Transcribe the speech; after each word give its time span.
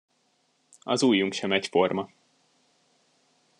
Az 0.81 1.01
ujjunk 1.03 1.33
sem 1.33 1.51
egyforma. 1.51 2.09